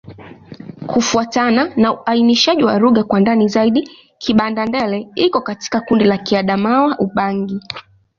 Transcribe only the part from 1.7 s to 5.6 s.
na uainishaji wa lugha kwa ndani zaidi, Kibanda-Ndele iko